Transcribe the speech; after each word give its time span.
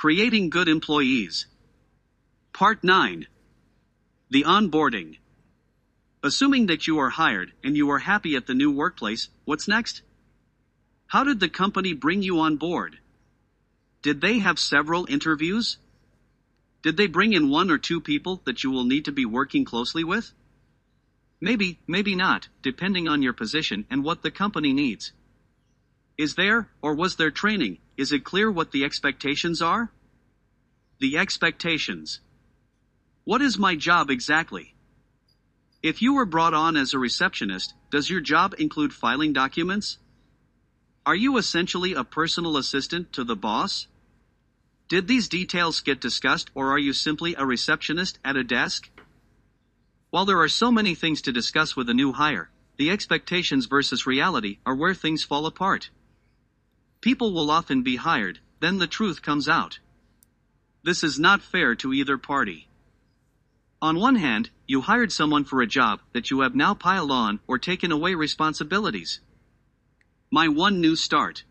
Creating 0.00 0.48
good 0.48 0.66
employees. 0.66 1.44
Part 2.54 2.82
9. 2.82 3.26
The 4.30 4.44
onboarding. 4.44 5.18
Assuming 6.22 6.68
that 6.68 6.86
you 6.86 6.98
are 7.00 7.10
hired 7.10 7.52
and 7.62 7.76
you 7.76 7.90
are 7.90 7.98
happy 7.98 8.34
at 8.34 8.46
the 8.46 8.54
new 8.54 8.70
workplace, 8.70 9.28
what's 9.44 9.68
next? 9.68 10.00
How 11.08 11.22
did 11.22 11.38
the 11.38 11.50
company 11.50 11.92
bring 11.92 12.22
you 12.22 12.40
on 12.40 12.56
board? 12.56 12.98
Did 14.00 14.22
they 14.22 14.38
have 14.38 14.58
several 14.58 15.04
interviews? 15.06 15.76
Did 16.82 16.96
they 16.96 17.06
bring 17.06 17.34
in 17.34 17.50
one 17.50 17.70
or 17.70 17.76
two 17.76 18.00
people 18.00 18.40
that 18.46 18.64
you 18.64 18.70
will 18.70 18.84
need 18.84 19.04
to 19.04 19.12
be 19.12 19.26
working 19.26 19.66
closely 19.66 20.02
with? 20.02 20.32
Maybe, 21.42 21.78
maybe 21.86 22.14
not, 22.14 22.48
depending 22.62 23.06
on 23.06 23.20
your 23.20 23.34
position 23.34 23.84
and 23.90 24.02
what 24.02 24.22
the 24.22 24.30
company 24.30 24.72
needs. 24.72 25.12
Is 26.16 26.36
there, 26.36 26.70
or 26.80 26.94
was 26.94 27.16
there 27.16 27.30
training? 27.30 27.80
Is 28.00 28.12
it 28.12 28.24
clear 28.24 28.50
what 28.50 28.72
the 28.72 28.82
expectations 28.82 29.60
are? 29.60 29.92
The 31.00 31.18
expectations. 31.18 32.20
What 33.24 33.42
is 33.42 33.58
my 33.58 33.76
job 33.76 34.08
exactly? 34.08 34.74
If 35.82 36.00
you 36.00 36.14
were 36.14 36.24
brought 36.24 36.54
on 36.54 36.78
as 36.78 36.94
a 36.94 36.98
receptionist, 36.98 37.74
does 37.90 38.08
your 38.08 38.22
job 38.22 38.54
include 38.56 38.94
filing 38.94 39.34
documents? 39.34 39.98
Are 41.04 41.14
you 41.14 41.36
essentially 41.36 41.92
a 41.92 42.02
personal 42.02 42.56
assistant 42.56 43.12
to 43.12 43.22
the 43.22 43.36
boss? 43.36 43.86
Did 44.88 45.06
these 45.06 45.28
details 45.28 45.82
get 45.82 46.00
discussed 46.00 46.50
or 46.54 46.72
are 46.72 46.78
you 46.78 46.94
simply 46.94 47.34
a 47.34 47.44
receptionist 47.44 48.18
at 48.24 48.34
a 48.34 48.42
desk? 48.42 48.88
While 50.08 50.24
there 50.24 50.40
are 50.40 50.48
so 50.48 50.72
many 50.72 50.94
things 50.94 51.20
to 51.20 51.32
discuss 51.32 51.76
with 51.76 51.90
a 51.90 52.00
new 52.00 52.14
hire, 52.14 52.48
the 52.78 52.90
expectations 52.90 53.66
versus 53.66 54.06
reality 54.06 54.56
are 54.64 54.74
where 54.74 54.94
things 54.94 55.22
fall 55.22 55.44
apart. 55.44 55.90
People 57.00 57.32
will 57.32 57.50
often 57.50 57.82
be 57.82 57.96
hired, 57.96 58.40
then 58.60 58.78
the 58.78 58.86
truth 58.86 59.22
comes 59.22 59.48
out. 59.48 59.78
This 60.82 61.02
is 61.02 61.18
not 61.18 61.40
fair 61.40 61.74
to 61.76 61.94
either 61.94 62.18
party. 62.18 62.68
On 63.80 63.98
one 63.98 64.16
hand, 64.16 64.50
you 64.66 64.82
hired 64.82 65.10
someone 65.10 65.44
for 65.44 65.62
a 65.62 65.66
job 65.66 66.00
that 66.12 66.30
you 66.30 66.40
have 66.40 66.54
now 66.54 66.74
piled 66.74 67.10
on 67.10 67.40
or 67.46 67.58
taken 67.58 67.90
away 67.90 68.14
responsibilities. 68.14 69.20
My 70.30 70.48
one 70.48 70.80
new 70.82 70.94
start. 70.94 71.44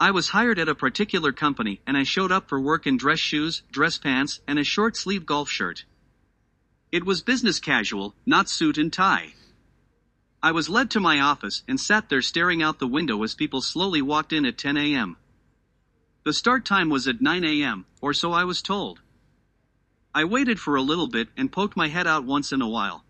I 0.00 0.10
was 0.10 0.30
hired 0.30 0.58
at 0.58 0.68
a 0.68 0.74
particular 0.74 1.30
company 1.30 1.80
and 1.86 1.96
I 1.96 2.02
showed 2.02 2.32
up 2.32 2.48
for 2.48 2.60
work 2.60 2.88
in 2.88 2.96
dress 2.96 3.20
shoes, 3.20 3.62
dress 3.70 3.98
pants, 3.98 4.40
and 4.48 4.58
a 4.58 4.64
short 4.64 4.96
sleeve 4.96 5.24
golf 5.24 5.48
shirt. 5.48 5.84
It 6.90 7.06
was 7.06 7.22
business 7.22 7.60
casual, 7.60 8.16
not 8.26 8.48
suit 8.48 8.76
and 8.76 8.92
tie. 8.92 9.34
I 10.44 10.50
was 10.50 10.68
led 10.68 10.90
to 10.90 11.00
my 11.00 11.20
office 11.20 11.62
and 11.68 11.78
sat 11.78 12.08
there 12.08 12.20
staring 12.20 12.62
out 12.62 12.80
the 12.80 12.86
window 12.88 13.22
as 13.22 13.34
people 13.34 13.62
slowly 13.62 14.02
walked 14.02 14.32
in 14.32 14.44
at 14.44 14.58
10 14.58 14.76
a.m. 14.76 15.16
The 16.24 16.32
start 16.32 16.64
time 16.64 16.88
was 16.88 17.06
at 17.06 17.20
9 17.20 17.44
a.m., 17.44 17.86
or 18.00 18.12
so 18.12 18.32
I 18.32 18.42
was 18.42 18.60
told. 18.60 19.00
I 20.12 20.24
waited 20.24 20.58
for 20.58 20.74
a 20.74 20.82
little 20.82 21.06
bit 21.06 21.28
and 21.36 21.52
poked 21.52 21.76
my 21.76 21.88
head 21.88 22.08
out 22.08 22.24
once 22.24 22.50
in 22.50 22.60
a 22.60 22.68
while. 22.68 23.04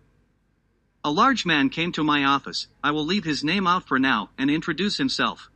A 1.02 1.10
large 1.10 1.46
man 1.46 1.70
came 1.70 1.90
to 1.92 2.04
my 2.04 2.22
office, 2.22 2.68
I 2.84 2.90
will 2.90 3.04
leave 3.04 3.24
his 3.24 3.42
name 3.42 3.66
out 3.66 3.88
for 3.88 3.98
now, 3.98 4.28
and 4.36 4.50
introduce 4.50 4.98
himself. 4.98 5.50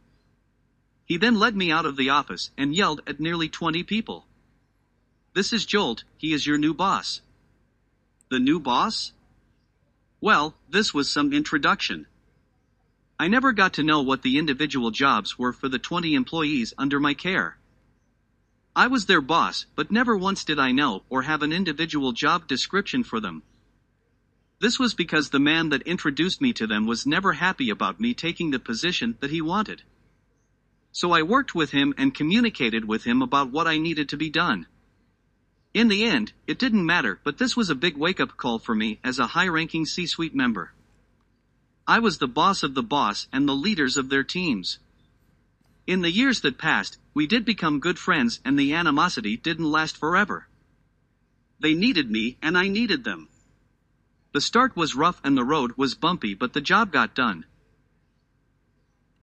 He 1.04 1.18
then 1.18 1.38
led 1.38 1.54
me 1.54 1.70
out 1.70 1.86
of 1.86 1.96
the 1.96 2.08
office 2.08 2.50
and 2.56 2.74
yelled 2.74 3.02
at 3.06 3.20
nearly 3.20 3.50
20 3.50 3.82
people. 3.84 4.26
This 5.34 5.52
is 5.52 5.66
Jolt, 5.66 6.04
he 6.16 6.32
is 6.32 6.46
your 6.46 6.58
new 6.58 6.72
boss. 6.72 7.20
The 8.30 8.40
new 8.40 8.58
boss? 8.58 9.12
Well, 10.26 10.56
this 10.68 10.92
was 10.92 11.08
some 11.08 11.32
introduction. 11.32 12.08
I 13.16 13.28
never 13.28 13.52
got 13.52 13.74
to 13.74 13.84
know 13.84 14.02
what 14.02 14.22
the 14.22 14.38
individual 14.38 14.90
jobs 14.90 15.38
were 15.38 15.52
for 15.52 15.68
the 15.68 15.78
20 15.78 16.14
employees 16.14 16.74
under 16.76 16.98
my 16.98 17.14
care. 17.14 17.58
I 18.74 18.88
was 18.88 19.06
their 19.06 19.20
boss, 19.20 19.66
but 19.76 19.92
never 19.92 20.16
once 20.16 20.44
did 20.44 20.58
I 20.58 20.72
know 20.72 21.04
or 21.08 21.22
have 21.22 21.44
an 21.44 21.52
individual 21.52 22.10
job 22.10 22.48
description 22.48 23.04
for 23.04 23.20
them. 23.20 23.44
This 24.58 24.80
was 24.80 24.94
because 24.94 25.30
the 25.30 25.38
man 25.38 25.68
that 25.68 25.82
introduced 25.82 26.40
me 26.40 26.52
to 26.54 26.66
them 26.66 26.86
was 26.86 27.06
never 27.06 27.34
happy 27.34 27.70
about 27.70 28.00
me 28.00 28.12
taking 28.12 28.50
the 28.50 28.58
position 28.58 29.16
that 29.20 29.30
he 29.30 29.40
wanted. 29.40 29.82
So 30.90 31.12
I 31.12 31.22
worked 31.22 31.54
with 31.54 31.70
him 31.70 31.94
and 31.96 32.12
communicated 32.12 32.84
with 32.84 33.04
him 33.04 33.22
about 33.22 33.52
what 33.52 33.68
I 33.68 33.78
needed 33.78 34.08
to 34.08 34.16
be 34.16 34.30
done. 34.30 34.66
In 35.76 35.88
the 35.88 36.04
end, 36.04 36.32
it 36.46 36.58
didn't 36.58 36.86
matter, 36.86 37.20
but 37.22 37.36
this 37.36 37.54
was 37.54 37.68
a 37.68 37.74
big 37.74 37.98
wake 37.98 38.18
up 38.18 38.38
call 38.38 38.58
for 38.58 38.74
me 38.74 38.98
as 39.04 39.18
a 39.18 39.26
high 39.36 39.46
ranking 39.46 39.84
C 39.84 40.06
suite 40.06 40.34
member. 40.34 40.72
I 41.86 41.98
was 41.98 42.16
the 42.16 42.26
boss 42.26 42.62
of 42.62 42.74
the 42.74 42.82
boss 42.82 43.28
and 43.30 43.46
the 43.46 43.54
leaders 43.54 43.98
of 43.98 44.08
their 44.08 44.24
teams. 44.24 44.78
In 45.86 46.00
the 46.00 46.10
years 46.10 46.40
that 46.40 46.56
passed, 46.56 46.96
we 47.12 47.26
did 47.26 47.44
become 47.44 47.78
good 47.78 47.98
friends 47.98 48.40
and 48.42 48.58
the 48.58 48.72
animosity 48.72 49.36
didn't 49.36 49.70
last 49.70 49.98
forever. 49.98 50.48
They 51.60 51.74
needed 51.74 52.10
me 52.10 52.38
and 52.40 52.56
I 52.56 52.68
needed 52.68 53.04
them. 53.04 53.28
The 54.32 54.40
start 54.40 54.76
was 54.76 54.94
rough 54.94 55.20
and 55.22 55.36
the 55.36 55.44
road 55.44 55.72
was 55.76 55.94
bumpy 55.94 56.32
but 56.32 56.54
the 56.54 56.62
job 56.62 56.90
got 56.90 57.14
done. 57.14 57.44